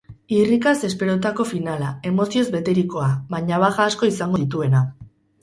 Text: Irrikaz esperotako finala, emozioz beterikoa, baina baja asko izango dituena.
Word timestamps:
Irrikaz 0.35 0.71
esperotako 0.87 1.45
finala, 1.49 1.89
emozioz 2.13 2.47
beterikoa, 2.57 3.11
baina 3.35 3.61
baja 3.67 3.87
asko 3.93 4.11
izango 4.15 4.43
dituena. 4.47 4.85